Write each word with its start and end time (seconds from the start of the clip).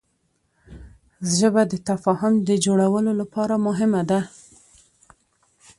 ژبه 1.37 1.61
د 1.71 1.73
تفاهم 1.89 2.33
د 2.49 2.51
جوړولو 2.65 3.11
لپاره 3.21 3.55
مهمه 3.65 4.01
ده 4.09 4.19